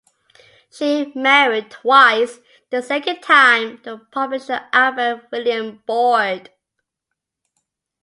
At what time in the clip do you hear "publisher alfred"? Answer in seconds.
4.11-5.27